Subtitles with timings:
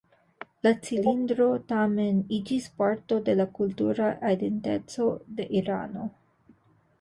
[0.67, 5.07] La cilindro, tamen, iĝis parto de la kultura identeco
[5.39, 6.09] de Irano.